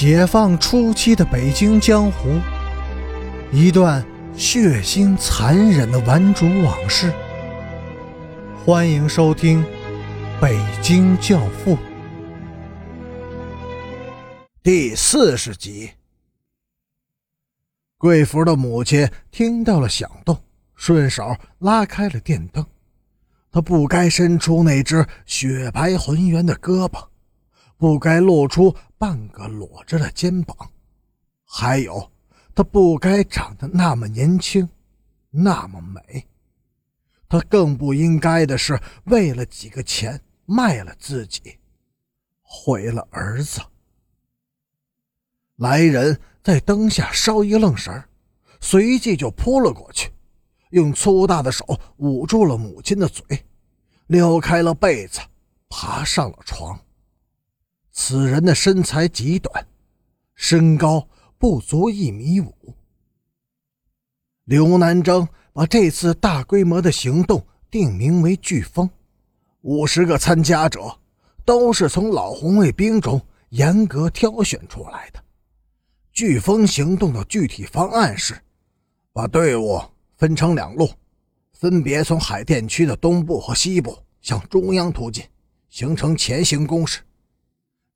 [0.00, 2.40] 解放初期的北京江湖，
[3.52, 4.02] 一段
[4.34, 7.12] 血腥残忍的顽主往事。
[8.64, 9.62] 欢迎收听
[10.40, 11.76] 《北京教父》
[14.62, 15.90] 第四十集。
[17.98, 20.42] 贵福的母亲听到了响动，
[20.74, 22.64] 顺手拉开了电灯。
[23.52, 27.09] 她不该伸出那只雪白浑圆的胳膊。
[27.80, 30.54] 不该露出半个裸着的肩膀，
[31.46, 32.12] 还有，
[32.54, 34.68] 她不该长得那么年轻，
[35.30, 36.28] 那么美。
[37.26, 41.58] 她更不应该的是为了几个钱卖了自己，
[42.42, 43.62] 毁了儿子。
[45.56, 48.04] 来人在灯下稍一愣神
[48.60, 50.12] 随即就扑了过去，
[50.72, 51.64] 用粗大的手
[51.96, 53.24] 捂住了母亲的嘴，
[54.08, 55.18] 撩开了被子，
[55.70, 56.78] 爬上了床。
[57.92, 59.66] 此人的身材极短，
[60.34, 62.54] 身高不足一米五。
[64.44, 68.88] 刘南征把这次大规模的行动定名为“飓风”，
[69.62, 70.98] 五十个参加者
[71.44, 75.22] 都是从老红卫兵中严格挑选出来的。
[76.14, 78.40] 飓风行动的具体方案是：
[79.12, 79.80] 把队伍
[80.16, 80.90] 分成两路，
[81.52, 85.24] 分别从海淀区的东部和西部向中央突进，
[85.68, 87.00] 形成前行攻势。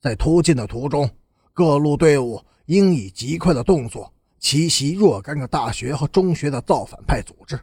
[0.05, 1.09] 在突进的途中，
[1.51, 7.59] 各路队伍应以极快的动作奇袭若干个大学和中学的造反派组织，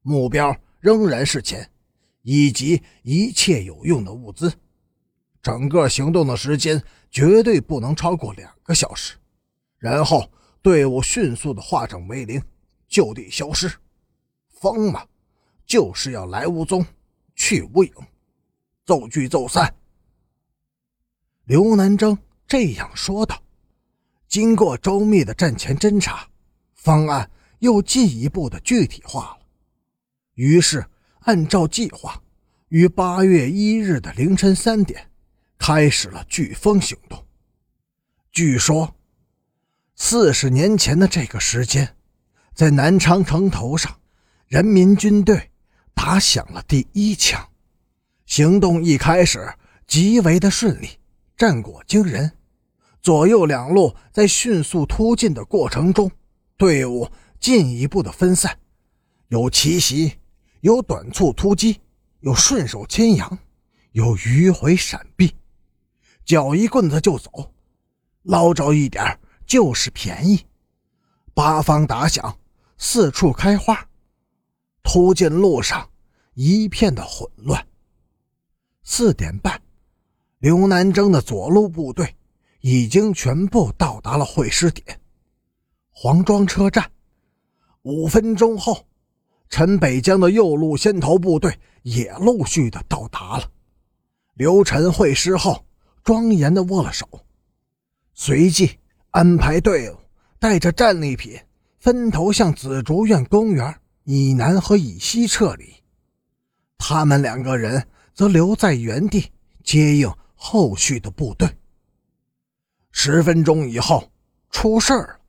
[0.00, 1.70] 目标仍然是钱，
[2.22, 4.50] 以及一切有用的物资。
[5.42, 9.14] 整个行动的时间绝对不能超过两个小时，
[9.76, 10.26] 然后
[10.62, 12.42] 队伍迅速的化整为零，
[12.88, 13.70] 就地消失。
[14.48, 15.04] 疯嘛，
[15.66, 16.82] 就是要来无踪，
[17.34, 17.92] 去无影，
[18.86, 19.70] 奏聚奏散。
[21.46, 23.40] 刘南征这样说道
[24.26, 26.28] ：“经过周密的战前侦查，
[26.74, 27.30] 方案
[27.60, 29.38] 又进一步的具体化了。
[30.34, 30.84] 于是，
[31.20, 32.20] 按照计划，
[32.70, 35.08] 于八月一日的凌晨三点，
[35.56, 37.24] 开始了飓风行动。
[38.32, 38.96] 据说，
[39.94, 41.94] 四十年前的这个时间，
[42.54, 43.96] 在南昌城头上，
[44.48, 45.52] 人民军队
[45.94, 47.48] 打响了第一枪。
[48.26, 49.54] 行动一开始，
[49.86, 50.88] 极为的顺利。”
[51.36, 52.32] 战果惊人，
[53.02, 56.10] 左右两路在迅速突进的过程中，
[56.56, 58.58] 队伍进一步的分散，
[59.28, 60.14] 有奇袭，
[60.62, 61.78] 有短促突击，
[62.20, 63.38] 有顺手牵羊，
[63.92, 65.36] 有迂回闪避，
[66.24, 67.52] 脚一棍子就走，
[68.22, 70.46] 捞着一点就是便宜。
[71.34, 72.38] 八方打响，
[72.78, 73.86] 四处开花，
[74.82, 75.90] 突进路上
[76.32, 77.68] 一片的混乱。
[78.82, 79.65] 四点半。
[80.38, 82.14] 刘南征的左路部队
[82.60, 85.00] 已经全部到达了会师点——
[85.90, 86.90] 黄庄车站。
[87.82, 88.84] 五分钟后，
[89.48, 93.50] 陈北江的右路先头部队也陆续的到达了。
[94.34, 95.64] 刘晨会师后，
[96.04, 97.08] 庄严的握了手，
[98.12, 98.78] 随即
[99.12, 99.96] 安排队伍
[100.38, 101.40] 带着战利品
[101.78, 103.74] 分头向紫竹院公园
[104.04, 105.72] 以南和以西撤离。
[106.76, 109.30] 他们两个人则留在原地
[109.64, 110.12] 接应。
[110.36, 111.48] 后续的部队，
[112.92, 114.12] 十分钟以后
[114.50, 115.20] 出事了，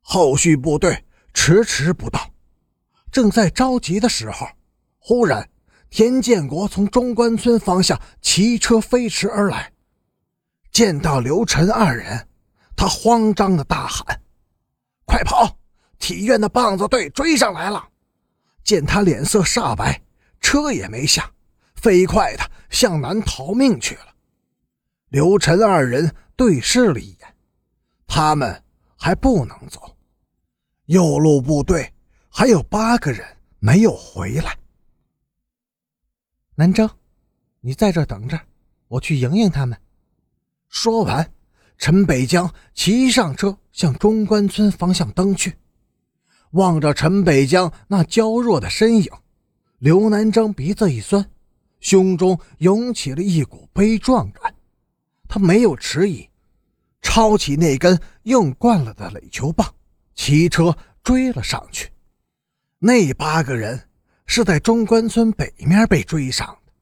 [0.00, 1.04] 后续部队
[1.34, 2.32] 迟迟不到。
[3.12, 4.48] 正在着急的时候，
[4.98, 5.50] 忽然
[5.90, 9.72] 田建国从中关村方向骑车飞驰而来，
[10.70, 12.28] 见到刘晨二人，
[12.76, 14.22] 他慌张的大喊
[15.04, 15.58] ：“快跑！
[15.98, 17.88] 体院的棒子队追上来了！”
[18.62, 20.00] 见他脸色煞白，
[20.40, 21.30] 车也没下，
[21.74, 24.09] 飞快的向南逃命去了。
[25.10, 27.34] 刘晨二人对视了一眼，
[28.06, 28.62] 他们
[28.96, 29.96] 还不能走。
[30.86, 31.92] 右路部队
[32.28, 33.26] 还有八个人
[33.58, 34.56] 没有回来。
[36.54, 36.88] 南征，
[37.60, 38.40] 你在这等着，
[38.86, 39.76] 我去迎迎他们。
[40.68, 41.28] 说完，
[41.76, 45.56] 陈北江骑上车向中关村方向登去。
[46.52, 49.10] 望着陈北江那娇弱的身影，
[49.78, 51.28] 刘南征鼻子一酸，
[51.80, 54.49] 胸中涌起了一股悲壮感。
[55.32, 56.28] 他没有迟疑，
[57.02, 59.72] 抄起那根用惯了的垒球棒，
[60.16, 61.88] 骑车追了上去。
[62.80, 63.80] 那八个人
[64.26, 66.72] 是在中关村北面被追上的，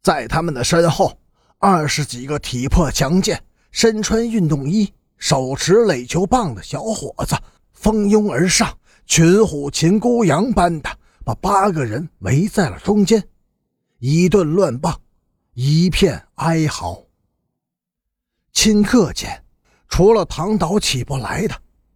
[0.00, 1.18] 在他们的身后，
[1.58, 3.42] 二十几个体魄强健、
[3.72, 7.36] 身穿运动衣、手持垒球棒的小伙子
[7.72, 10.88] 蜂拥而上，群虎擒孤羊般的
[11.24, 13.20] 把八个人围在了中间，
[13.98, 15.00] 一顿乱棒，
[15.54, 17.04] 一片哀嚎。
[18.54, 19.44] 顷刻间，
[19.88, 21.54] 除了躺倒起不来的，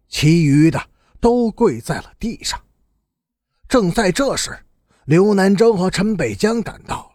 [0.09, 0.81] 其余的
[1.19, 2.61] 都跪在了地上。
[3.67, 4.57] 正在这时，
[5.05, 7.11] 刘南征和陈北江赶到了。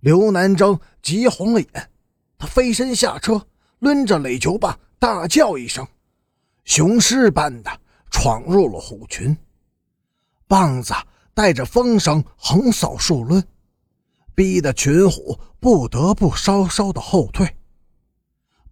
[0.00, 1.90] 刘南征急红了眼，
[2.38, 3.46] 他飞身下车，
[3.80, 5.86] 抡着垒球棒，大叫一声，
[6.64, 7.80] 雄狮般的
[8.10, 9.36] 闯入了虎群，
[10.46, 10.94] 棒子
[11.34, 13.42] 带着风声横扫数抡，
[14.34, 17.56] 逼得群虎不得不稍稍的后退。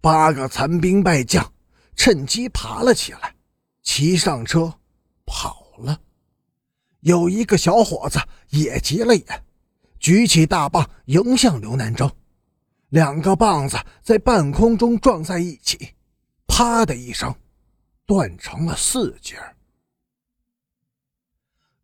[0.01, 1.53] 八个残兵败将
[1.95, 3.35] 趁机爬了起来，
[3.81, 4.73] 骑上车
[5.25, 5.99] 跑了。
[7.01, 8.19] 有一个小伙子
[8.49, 9.43] 也急了眼，
[9.99, 12.09] 举起大棒迎向刘南征，
[12.89, 15.93] 两个棒子在半空中撞在一起，
[16.47, 17.33] 啪的一声，
[18.05, 19.37] 断成了四截。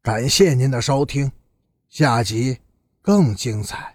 [0.01, 1.31] 感谢您的收听，
[1.89, 2.59] 下集
[3.01, 3.94] 更精彩。